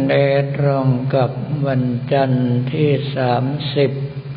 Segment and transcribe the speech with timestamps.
[0.00, 0.20] วันเอ
[0.58, 1.32] ตรงกับ
[1.66, 3.90] วันจันทร์ที่สามสิบ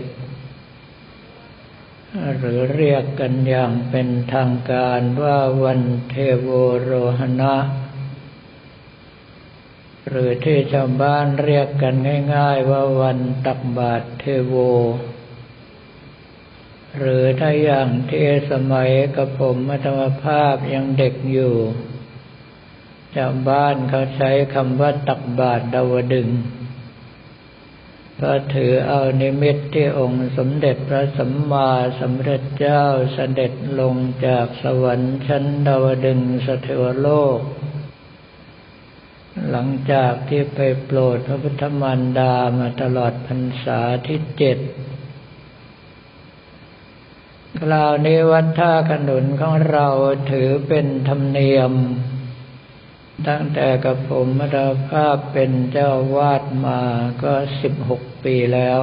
[2.38, 6.50] หรือเรียกกันอย่างเป็นทางการว่าวันเทโว
[6.82, 7.56] โรหณะ
[10.10, 11.96] หรือที่ชาวบ้านเรียกกัน
[12.36, 14.56] ง่าย ๆ ว่าวันตักบาตรเทโว
[16.98, 21.56] หรือถ้าอย่างที่สมัยกับผมมัธมภาพยังเด็กอยู่
[23.16, 26.30] ชาวบ้านเขาใช้คำว่าตักบาตรดาวดึง
[28.16, 33.96] เพระถือเอานิมิตที่องค์สมเด็จพระสัมมาสัมพุทธเจ้าเสด็จลง
[34.26, 37.40] จากสวรรค์ชั้นดาวดึงสเทวโลก
[39.50, 44.58] หลังจากที่ไปโปรดพระพุทธมารดามาตลอดพรรษาที่เจ็ด
[47.60, 49.88] คราวนี้วัดท่าขนุนของเรา
[50.32, 51.74] ถือเป็นธรรมเนียม
[53.28, 56.82] ตั้งแต่กับผมมาดาภาพเป็นเจ้าวาดมา
[57.24, 58.82] ก็สิบหกปีแล้ว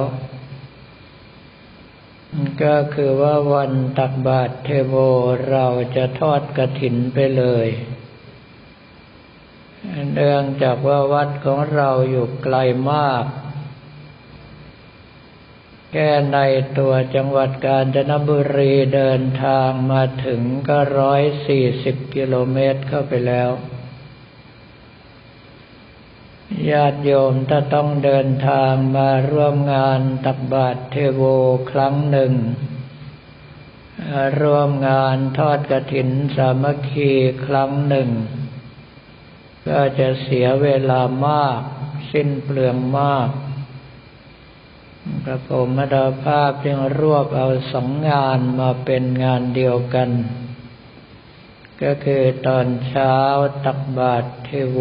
[2.63, 4.95] ก็คือว่าวันตักบาตรเทโว
[5.51, 5.65] เรา
[5.95, 7.67] จะทอดกระถินไปเลย
[10.13, 12.55] เนื่องจากว่าวัดของเราอยู่ไกล
[12.91, 13.25] มาก
[15.91, 16.39] แค่ใน
[16.77, 23.49] ตัวจังหวัดกาญจนบุรีเดินทางมาถึงก็ร้อยสี่สิบกิโลเมตรเข้าไปแล้ว
[26.71, 31.21] ญาติโยมถ้าต้องเดินทางมาร่วมงานตักบาตรเทโว
[31.71, 32.33] ครั้งหนึ่ง
[34.41, 37.11] ร่วมงานทอดกระถินสามัคคี
[37.45, 38.09] ครั้งหนึ่ง
[39.69, 41.59] ก็จะเสียเวลามาก
[42.11, 43.29] สิ้นเปลืองมาก
[45.23, 50.09] พระผมมดาภาพจึงรวบเอาสองงานมาเป็นงานเดียวกัน
[51.83, 53.15] ก็คือตอนเช้า
[53.65, 54.79] ตักบาตรเทโว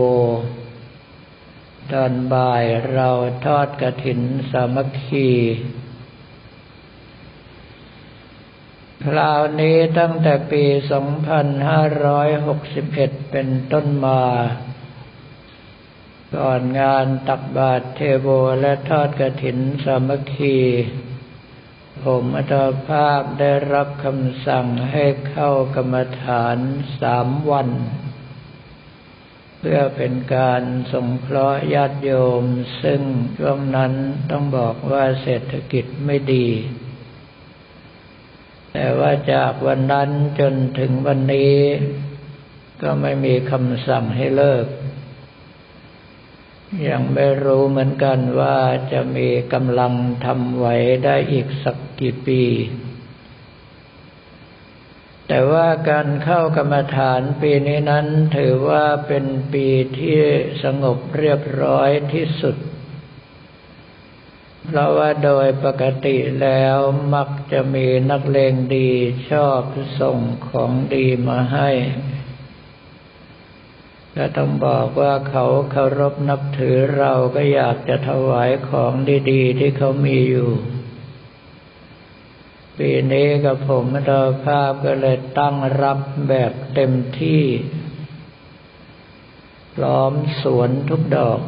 [1.92, 3.10] ตอนบ่ายเรา
[3.44, 5.30] ทอดกระถินสามัคคี
[9.06, 10.64] คราวนี้ตั้งแต่ปี
[12.38, 14.22] 2561 เป็นต้นมา
[16.36, 18.28] ก่อนงานตักบาตรเทโว
[18.60, 20.58] และทอดกระถินสามัคคี
[22.04, 22.54] ผมอัต
[22.88, 26.56] ภาพได้รับคำสั่งให้เข้ากรรมฐาน
[27.00, 27.68] สามวัน
[29.58, 30.62] เพื่อเป็นการ
[30.92, 32.12] สงเคราะห์ญาติโย
[32.42, 32.44] ม
[32.82, 33.00] ซึ่ง
[33.38, 33.92] ช่วงนั้น
[34.30, 36.46] ต้องบอกว่าเศรษฐกิจไม่ดี
[38.72, 40.10] แต่ว่าจากวันนั้น
[40.40, 41.56] จนถึงวันนี้
[42.82, 44.66] ก็ไม่มีคำสั่งให้เลิก
[46.88, 48.58] ยังไม่รู้เหมือนกันว่า
[48.92, 49.92] จะมีกำลัง
[50.24, 50.66] ทำไหว
[51.04, 52.42] ได้อีกสักกี่ปี
[55.28, 59.68] แต่ว่าการเข้ากรรมฐานปีนี้นั้นถือว่าเป็นปี
[59.98, 60.20] ที่
[60.62, 62.56] สงบเรียบร้อยที่สุด
[64.64, 66.76] เพราะว่าโดยปกติแล้ว
[67.14, 68.90] มักจะมีนักเลงดี
[69.30, 69.62] ชอบ
[70.00, 70.18] ส่ง
[70.48, 71.70] ของดีมาให้
[74.18, 78.92] ก็ต้องบอกว่าเขาเคารพนับถือเราก็อยากจะถวายของ
[79.30, 80.50] ดีๆ ที่เขามีอยู่
[82.78, 87.44] ปีนี้กับผมดาภาพก็เลยตั้งรับแบบเต็มที่
[89.74, 90.12] พร้อม
[90.42, 91.40] สวนทุกดอก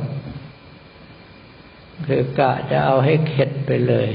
[2.06, 4.10] คือกะจะเอาให้เข็ดไปเลย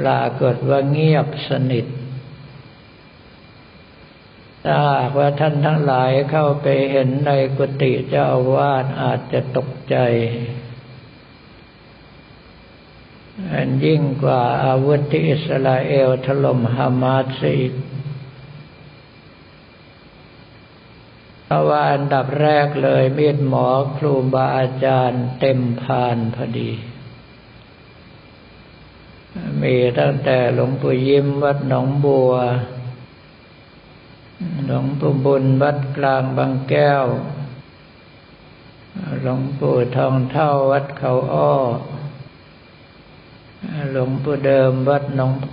[0.00, 1.86] ปรากฏว่าเงียบสนิท
[4.64, 9.96] ถ้าหากว่าท่านทั้งหลายเข้าไปเห็นในกุฏิเจ้าอาวาสอาจจะตกใจ
[13.52, 17.72] อันยิ่งกว่าอาวุธที่อิสราเอลถล่มฮามาสอีก
[21.44, 26.70] เพราะว่าอันดับแรกเลยมีดหมอครูบาอาจารย์เต็มพานพอดี
[29.62, 32.32] มีตั้งแต่หลวงปู่ยิ้มวัดหนองบัว
[34.66, 37.04] หลวงปู่บุญวัดกลางบางแก้ว
[39.22, 41.54] หลวงปู่ทองเท่าวัดเขาอ้อ
[43.92, 45.50] หลวงปู่เดิมวัดหนองโพ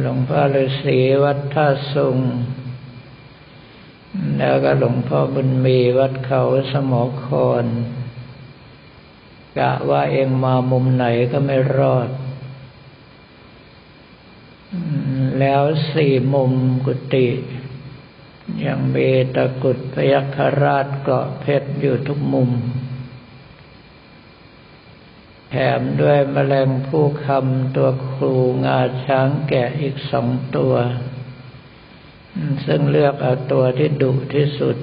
[0.00, 2.18] หลวงพ่อฤาษีวัดท่าสุง
[4.38, 6.42] แล้วก็หลวงพ่อบุญมีวัดเขา
[6.72, 7.66] สมอคอน
[9.58, 12.08] กะว่าเองมามุมไหนก็ไม่รอด
[15.42, 16.52] แล้วสี่มุม
[16.86, 17.28] กุฏิ
[18.64, 22.50] ยังมีตะกุดพยัคฆราชเกาะเพชรอยู่ทุกมุม
[25.50, 28.34] แถมด้วยแมลงผู้คำตัวครู
[28.64, 30.74] งาช้างแกะอีกสองตัว
[32.66, 34.76] ซึ่งเลือกเอาตัวที่ดุที่สุด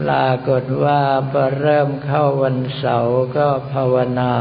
[0.00, 4.34] ปรากฏว่าพอเริ่มเข้าวันเสาร์ก็ภาวนา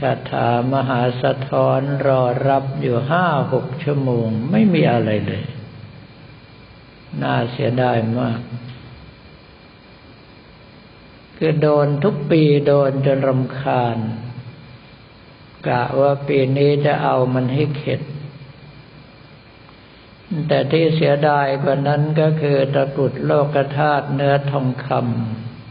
[0.00, 5.44] คาถามหาสะท้อนรอรับอยู่ห้าหกชั่วโมง ไม่มีอะไรเลย
[7.22, 8.40] น่าเสียดายมาก
[11.36, 13.98] คือโดนทุกปีโดนจนรำคาญ
[15.66, 18.00] กะว่าปีนี้จะเอามันให้เข็ด
[20.48, 24.88] แต่ที่เสียดายกว่านั้นก็คือตะกุดโลกธาตุเนื้อทองค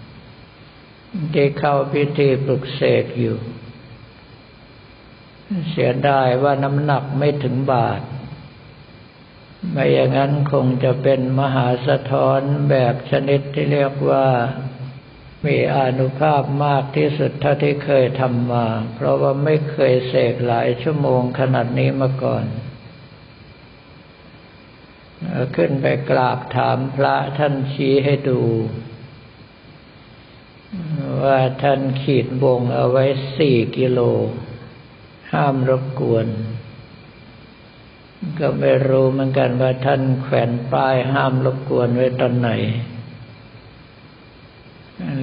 [0.06, 3.38] ำที่เข้าพิธีปลุกเสกอยู่
[5.70, 8.02] เสียดายว่าน้ำหนักไม่ถึงบาท
[9.72, 14.28] ไม่อย่างนั้นคงจะเป็นมหาสะท้อนแบบชนิดที่เรียกว่า
[15.46, 18.66] มีอนุภาพมากที่สุดเท่าที่เคยทำมา
[18.96, 22.46] เพราะว่าไม่เคยเสกหลายชั่วโมงขนาดนี้มาก่อน
[25.56, 28.42] ขึ้นไปกราบถามพระท่านชี้ให้ดู
[31.24, 33.06] ว่าท่านขีดบงเอาไว้
[33.38, 34.00] สี่กิโล
[35.34, 36.28] ห้ามรบกวน
[38.40, 42.50] ก็ไม่รู้เหมือนกันว่าท่านแขวนป้ายห้ามรบกวนไว้ตอนไหน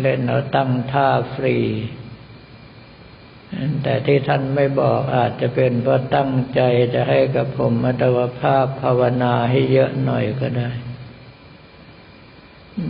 [0.01, 1.57] เล่นเอาตั้งท่าฟรี
[3.83, 6.61] แต่ที่ท่านไม่บอกอาจจะเป็นเพราะตั้งใจ
[6.95, 10.71] จะให้กับผมมัตวภาพภาวนาให้เยอะหน่อยก็ได้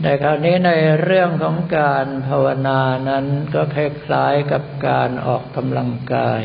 [0.03, 0.71] แต่คราวนี้ใน
[1.03, 3.25] เรื่องของการภาวนานั้น
[3.55, 6.43] ก็คล้ายๆกับการออกกำลังกาย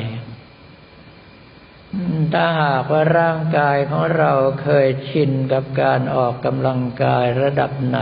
[2.33, 4.31] ถ้าหากว่าร่างกายของเรา
[4.63, 7.99] เคยชินกับการออกกำลังกายระดับไหน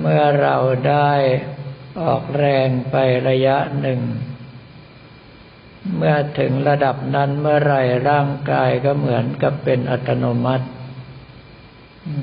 [0.00, 0.56] เมื่อเรา
[0.88, 1.12] ได้
[2.02, 2.96] ออกแรงไป
[3.28, 4.00] ระยะหนึ่ง
[5.96, 7.74] เมื่อถึงระดับนั้นเมื่อไร
[8.10, 10.66] ร่างกายก็เหมือนกับเป็นอัตโนมัติ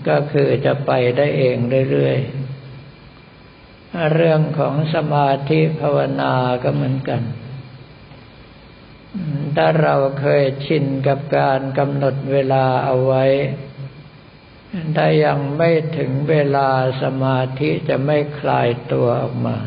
[0.07, 1.55] ก็คือจะไปได้เอง
[1.91, 6.33] เรื่อยๆ เรื่องของสมาธิภาวนา
[6.63, 7.21] ก็เหมือนกัน
[9.55, 13.25] ถ้าเราเคยชินกับการกำหนดเวลาเอาไว้
[14.95, 16.69] ถ้ายังไม่ถึงเวลา
[17.01, 19.57] สมาธิจะไม่คลายตัวออกมา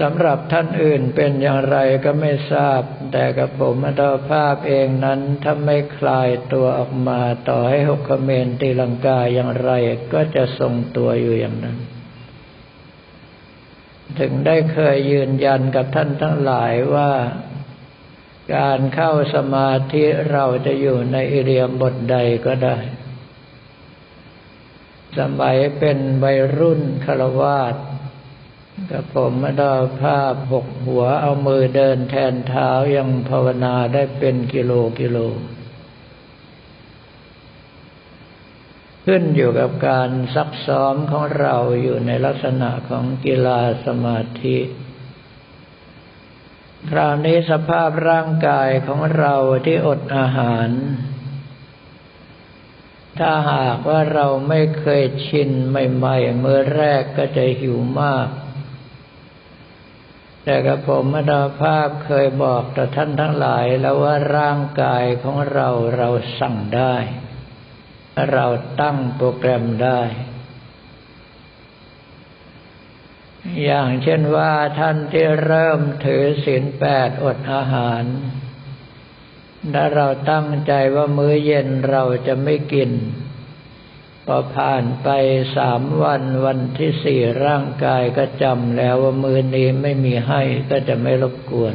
[0.00, 2.80] สำหรับท่านอื่นเป็นอย่างไรก็ไม่ทราบ
[3.12, 9.70] แต่กับผมอัตภาพเองนั้นถ้าไม่คลายตัวออกมา ต่อให้หกเมนตีลังกาอย่างไร
[10.12, 11.76] ก็จะทรงตัวอยู่อย่างนั้น
[14.18, 17.12] ถึงได้เคยยืนยันกับท่านทั้งหลายว่า
[18.56, 22.16] การเข้าสมาธิเราจะอยู่ในอิเรียมบทใด
[22.46, 22.76] ก็ได้
[25.18, 27.74] สมัยเป็นวัยรุ่นคารวาส
[28.90, 35.18] กับผมมาดาภาพหกหัวเอามือเดินแทนเท้ายังภาวนาได้เป็นกิโลกิโล
[39.10, 44.58] ขึ้นอยู่กับการซักซ้อมของเราอยู่ในลักษณะของกีฬาสมาธิ
[46.90, 49.34] คราวนี้สภาพร่างกายของเรา
[49.66, 50.68] ที่อดอาหาร
[53.18, 58.28] ถ้าหากว่าเราไม่เคยชินใหม่ๆเมื่อแรกก็จะหิวมาก
[60.44, 66.08] แต่กระผมมดาภาพเคยบอกต่อท่านทั้งหลายแล้วว่าร่างกายของเราเรา
[66.40, 66.96] สั่งได้
[68.32, 68.46] เรา
[68.80, 70.00] ตั้งโปรแกรมได้
[73.64, 78.04] อย่างเช่นว่าท่านที่เริ่มถือศีลแปดอดอาหาร
[79.74, 82.90] ถ้าเราตั้งใจว่ามื้อเย็นเราจะไม่กิน
[84.26, 85.08] พอผ่านไป
[85.56, 91.74] สามวันวันที่สี่ร่างกายก็จำแล้วว่ามือนี้ไม่มีให้ก็จะไม่รบกวน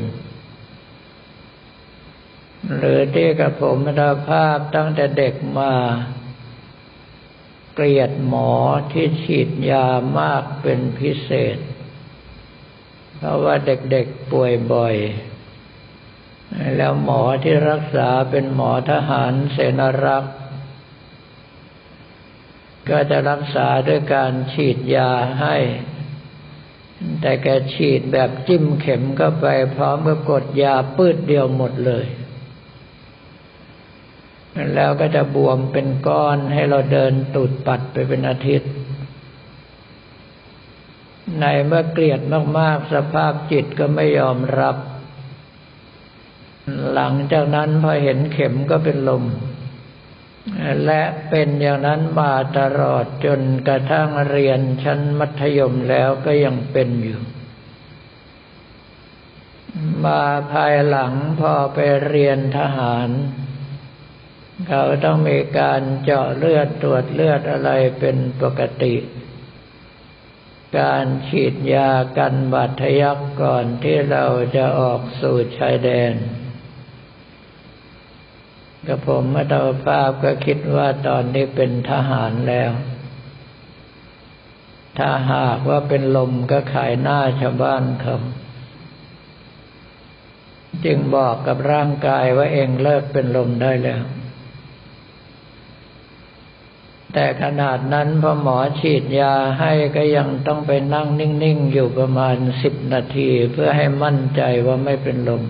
[2.77, 5.73] หรือที่กับผมมรภาพตั้งแต่เด็กมา
[7.73, 8.51] เกลียดหมอ
[8.91, 9.87] ที่ฉีดยา
[10.19, 11.57] มากเป็นพิเศษ
[13.15, 14.95] เพราะว่าเด็กๆป่วยบ่อย
[16.77, 20.35] แล้วหมอที่รักษาเป็นหมอทหารเสนารักษ์
[22.89, 25.11] ก็จะรักษาด้วยการฉีดยา
[25.41, 25.57] ให้
[27.21, 32.05] แต่แกฉีดแบบจิ้มเข็มเข้าไปพร้อมกับกดยาปืดเดียวหมดเลย
[34.75, 38.71] แล้วก็จะบวมเป็นก้อนให้เราเดินตุดปัดไปเป็นอาทิตย์
[41.39, 42.21] ในเมื่อเกลียด
[42.59, 44.75] มากๆ สภาพจิตก็ไม่ยอมรับ
[46.93, 49.23] หลังจากนั้นพอเห็นเข็มก็เป็นลม
[50.85, 57.21] และเป็นอย่างนั้นมาตลอดจนกระทั่งเรียนชั้นมัธยมแล้วก็ยังเป็นอยู่
[60.03, 63.09] มาภายหลังพอไปเรียนทหาร
[64.67, 68.95] เขาต้องมีการเจาะเลือดตรวจเลือดอะไรเป็นปกติ
[70.79, 76.13] การฉีดยากันบาดทะยักก่อนที่เราจะออกสู่ชายแดน
[78.87, 82.71] กับผมมาตาภาพก็คิดว่าตอนนี้เป็นทหารแล้ว
[84.97, 88.17] ถ้าหากว่าเป็นลมก็ขายหน้าชาวบ้านเขา
[90.85, 94.03] จึงบอกกับร่างกายว่าเองเลิกเป็นลมได้แล้ว
[97.13, 105.43] แต่ขนาดนั้นพอหมอฉีดยาให้ก็ยังต้องไปนั่งนิ่ง ๆ อยู่ประมาณสิบนาทีเพื่อให้มั่นใจว่าไม่เป็นลม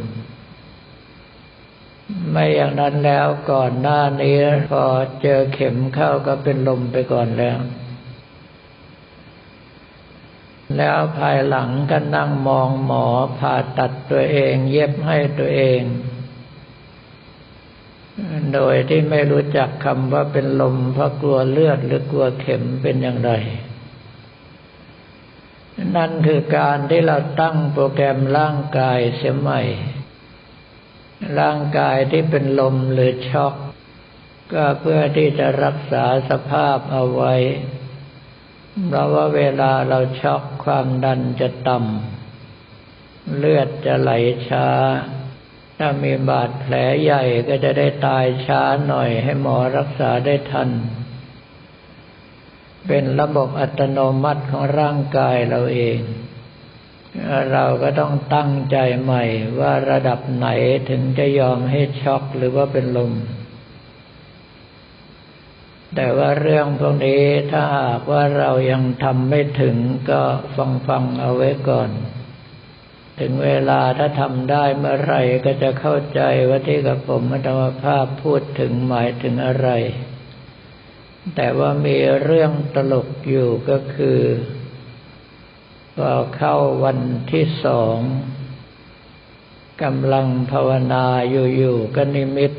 [2.31, 4.37] ไม่อย่างนั้นแล้วก่อนหน้านี้
[4.69, 4.83] พอ
[5.21, 7.57] เจอเข็มเข้าก็เป็นลมไปก่อนแล้ว
[10.77, 13.05] แล้วภายหลังก็นั่งมองหมอ
[13.39, 15.81] ผ่าตัดตัวเอง เย็บให้ตัวเอง
[18.53, 23.31] โดยที่ไม่รู้จักคำว่าเป็นลมเพราะกลัวเลือดหรือกลัวเข็มเป็นอย่างไร
[25.95, 29.61] นั่นคือการที่เราตั้งโปรแกรมร่างกายเสียใหม่
[31.39, 33.53] ร่างกายที่เป็นลมหรือช็อก
[34.53, 37.33] ก็เพื่อที่จะรักษาสภาพเอาไว้
[38.87, 44.11] เพราะว่าเวลาเราช็อกความดันจะต่ำเลือดจะไหล
[44.49, 44.67] ช้า
[45.79, 50.69] ถ้ามีบาดแผลใหญ่ก็จะได้ตายช้าหน่อยให้หมอรักษาได้ทัน
[52.87, 55.99] เป็นระบบอัตโนมัติของร่างกายเราเอง
[57.51, 59.23] เราก็ต้องตั้งใจใหม่
[59.59, 60.47] ว่าระดับไหน
[60.89, 63.13] ถึงจะยอมให้ช็อกหรือว่าเป็นลม
[65.95, 69.75] แต่ว่าเรื่องพวกนี้ถ้าหากว่าเรายังทำไม่ถึง
[70.09, 70.21] ก็
[70.55, 71.89] ฟังฟังเอาไว้ก่อน
[73.19, 75.15] ถึงเวลาถ้าทำได้เมื่อไร
[75.45, 79.69] ก็จะเข้าใจว่าที่กับผมมัตมภาพพูดถึงหมายถึงอะไร
[81.35, 84.21] แต่ว่ามีเรื่องตลกอยู่ก็คือ
[85.99, 86.99] ก็เข้าวัน
[87.31, 87.97] ที่สอง
[89.83, 92.51] กำลังภาวนาอยู่ๆก็นิมิต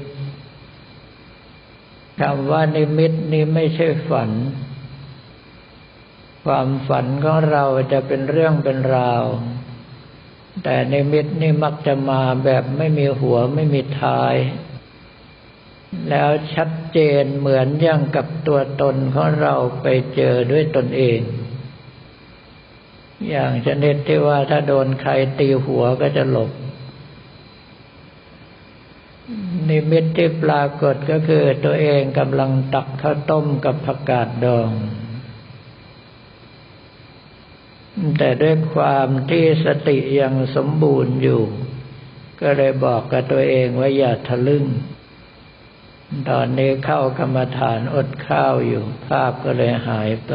[2.21, 4.31] คำว่านิมิตนี้ไม่ใช่ฝัน
[6.45, 9.25] ความฝันของเราจะเป็นเรื่องเป็นราว
[10.63, 14.35] แต่นิมิตนี่มักจะมาแบบไม่มีหัวไม่มีท้าย
[16.09, 21.21] แล้วชัดเจนเหมือนอย่างกับตัวตนของเราไปเจอด้วยตนเอง
[23.31, 26.51] อย่างชนิดที่ว่าถ้าโดนใครตีหัวก็จะหลบ
[29.69, 34.71] นิมิตที่ปรากฏก็คือตัวเองกำลังตักข้าวต้มกับผักกาดดอง
[38.19, 41.43] แต่ด้วยความที่สติยังสมบูรณ์อยู่
[42.41, 44.65] ก็เลยบอกกับตัวเองว่าอย่าทะลึ่ง
[46.31, 50.33] ตอนนี้เข้ากรรมฐานอดข้าวอยู่ ภาพก็เลยหายไป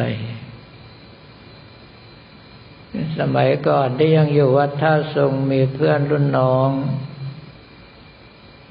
[3.17, 6.69] สมัยก่อนที่ยังอยู่วัดท่าทรงมีเพื่อนรุ่นน้อง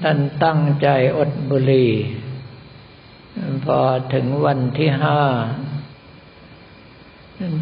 [0.03, 1.93] ท่านตั้งใจอดบุหรี่
[3.65, 3.79] พอ
[4.13, 5.21] ถึงวันที่ห้า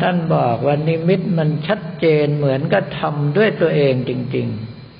[0.01, 4.47] ท่านบอกว่านิมิตมันชัดเจนเหมือนกับทำด้วยตัวเองจริง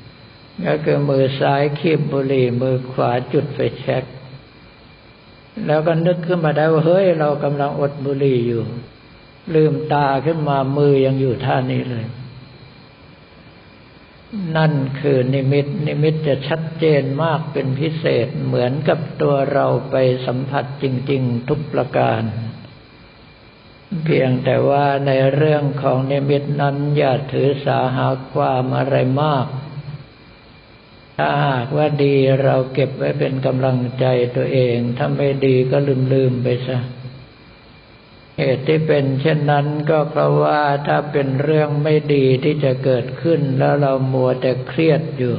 [0.06, 4.04] ๆ ก็คือมือซ้ายคีบบุหรี่มือขวาจุดไฟแช็ก
[5.68, 8.64] แล้วก็นึกขึ้นมาได้ว่าเฮ้ยเรากำลังอดบุหรี่อยู่
[9.56, 12.06] ลืมตาขึ้นมามือยังอยู่ท่านี้เลย
[14.58, 22.22] นั่นคือนิมิต นิมิตจะชัดเจนมากเป็นพิเศษเหมือนกับตัวเราไปสัมผัสจริง ๆ ทุกประการ
[24.04, 29.46] เพียงแต่ว่าในเรื่องของนิมิตนั้นอย่าถือสาหาความอะไรมาก
[31.18, 35.78] ถ้าหากว่าดีเราเก็บไว้เป็นกำลังใจตัวเอง ถ้าไม่ดีก็
[36.14, 36.78] ลืมๆไปซะ
[38.38, 45.36] เหตุที่เป็นเช่นนั้นก็เพราะว่าถ้าเป็นเรื่องไม่ดีที่จะเกิดขึ้นแล้วเรามัวแต่เครียดอยู่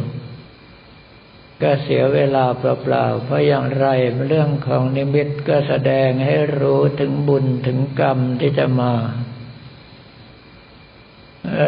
[1.63, 3.87] ก็เสียเวลาเปล่าๆ เพราะอย่างไร
[4.27, 8.95] เรื่องของนิมิตก็แสดงให้รู้ถึงบุญถึงกรรมที่จะมา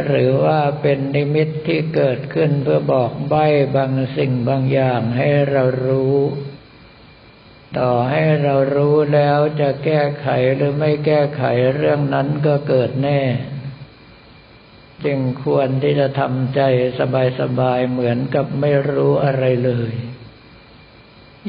[0.06, 6.16] หรือว่าเป็นนิมิตที่เกิดขึ้นเพื่อบอกใบ้บางสิ่งบางอย่างให้เรารู้
[7.78, 11.42] ต่อให้เรารู้แล้วจะแก้ไขหรือไม่แก้ไข
[11.74, 13.20] เรื่องนั้นก็เกิดแน่
[15.04, 16.60] จึงควรที่จะทำใจ
[17.40, 19.92] สบายๆเหมือนกับไม่รู้อะไรเลย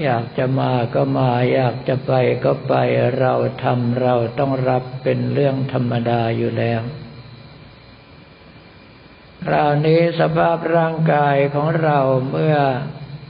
[0.04, 2.12] อยากจะมาก็มา อยากจะไป
[2.46, 2.74] ก็ไป
[3.20, 6.82] เราทำเราต้องรับเป็นเรื่องธรรมดาอยู่แล้ว
[9.46, 12.00] คราวนี้สภาพร่างกายของเรา
[12.32, 12.58] เมื่อ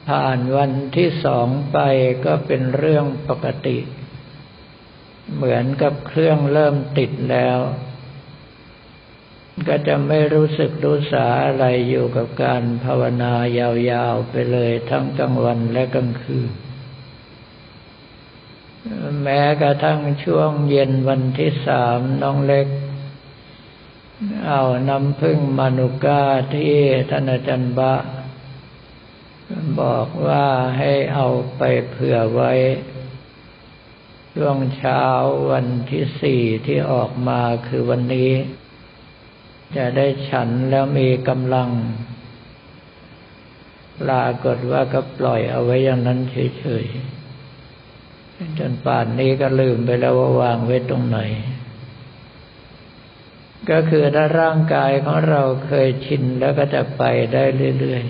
[0.09, 1.79] ผ่านวันที่สองไป
[2.25, 3.77] ก็เป็นเรื่องปกติ
[5.35, 7.59] เหมือนกับเครื่องเริ่มติดแล้ว
[9.67, 16.51] ก็จะไม่รู้สึกรู้สาอะไรอยู่กับการภาวนายาวๆไปเลยทั้งกลางวันและกลางคืน
[19.23, 22.67] แม้กระทั่งช่วงเย็นวันที่สามน้องเล็ก
[24.47, 26.23] เอาน้ำพึ่งมานุกา
[26.55, 26.75] ที่
[27.09, 27.95] ท่านอาจารย์บะ
[29.81, 30.45] บอกว่า
[30.77, 31.27] ให้เอา
[31.57, 32.51] ไปเผื่อไว้
[34.35, 35.03] ช่วงเช้า
[35.51, 38.31] วันที่สี่ที่ออกมาคือวันนี้
[39.77, 41.69] จะได้ฉันแล้วมีกำลัง
[44.01, 51.19] ปรากฏว่าก็ปล่อยเอาไว้อย่างนั้นเฉยๆ จนป่านนี้ก็ลืมไปแล้วว่าวางไว้ตรงไหน
[53.69, 57.43] ก็คือถ้าร่างกายของเราเคยชินแล้วก็จะไปได้
[57.79, 58.03] เรื่อย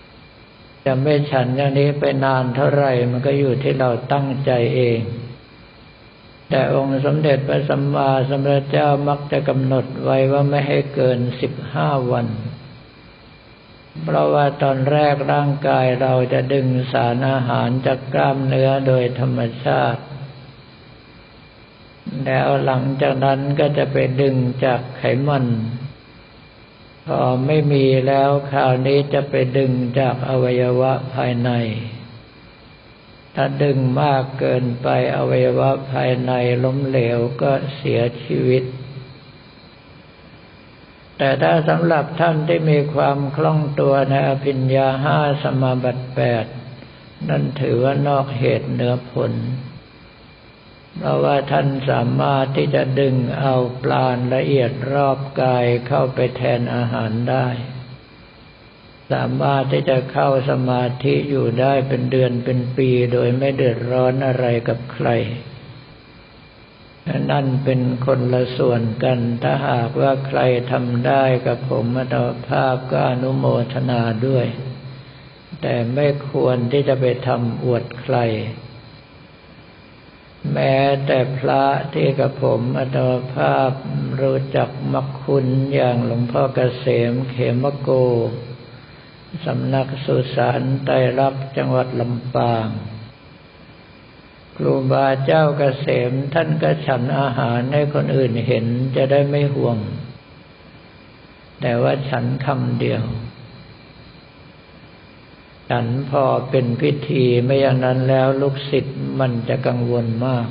[0.00, 5.00] ๆ จะไม่ฉันอย่างนี้ไปนานเท่าไหร่ มันก็อยู่ที่เราตั้งใจเอง
[6.54, 12.26] แต่องค์สมเด็จพระสัมมาสัมพุทธเจ้ามักจะกำหนดไว้ว่าไม่ให้เกินสิบห้าวัน
[14.02, 20.02] เพราะว่าตอนแรกร่างกายเราจะดึงสารอาหารจากกล้ามเนื้อโดยธรรมชาติ
[22.24, 25.46] แล้วหลังจากนั้นก็จะไปดึงจากไขมัน
[27.06, 31.50] พอไม่มีแล้วคราวนี้จะไปดึงจากอวัยวะภายใน
[33.34, 36.32] ถ้าดึงมากเกินไปอวัยวะภายใน
[36.64, 38.64] ล้มเหลวก็เสียชีวิต
[41.18, 46.46] แต่ถ้าสำหรับท่านที่มีความคล่องตัวในอภิญญาห้าสมาบัติแปด
[47.28, 49.32] นั่นถือว่านอกเหตุเหนือผล
[50.96, 57.46] เพราะว่าท่านสามารถที่จะดึงเอาปลานละเอียดรอบกายเข้าไปแทนอาหารได้
[59.12, 65.08] สามารถที่จะเข้าสมาธิอยู่ได้เป็นเดือนเป็นปีโดยไม่เดือดร้อนอะไรกับใคร
[67.30, 70.40] นั่นเป็นคนละส่วนกัน ถ้าหากว่าใคร
[70.72, 72.16] ทำได้กับผมมต
[72.48, 74.46] ภาพก็อนุโมทนาด้วย
[75.60, 78.16] แต่ไม่ควรที่จะไปทำอวดใคร
[80.52, 82.98] แม้แต่พระที่กับผมอัต
[83.34, 83.70] ภาพ
[84.20, 87.90] รู้จักมักคุณอย่างหลวงพ่อเกษมเขมโก
[89.46, 92.68] สำนักสุสานไตรลักษ์จังหวัดลำปาง
[94.56, 98.66] ครูบาเจ้าเกษมท่านก็ฉันอาหารให้คนอื่นเห็น
[98.96, 99.78] จะได้ไม่ห่วง
[101.60, 103.04] แต่ว่าฉันคำเดียว
[105.70, 110.48] ฉันพอเป็นพิธีไม่อย่างนั้นแล้วลูกศิษย์มันจะกังวลมาก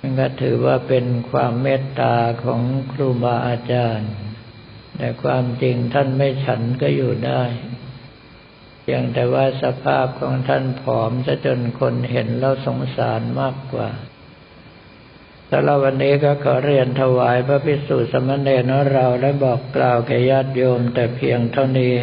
[0.00, 2.60] นั่นก็ถือว่าเป็นความเมตตาของ
[2.92, 4.10] ครูบาอาจารย์
[4.98, 7.42] แต่ความจริงท่านไม่ฉันก็อยู่ได้
[8.82, 13.90] เพียงแต่ว่าสภาพของท่านผอมซะจนคนเห็นแล้วสงสารมากกว่า
[15.50, 21.94] สำหรับวันนี้ก็ขอเรียนถวายพระพิสุสมณเณรเราและบอกกล่าวแก่ญาติโยมแต่เพียงเท่านี้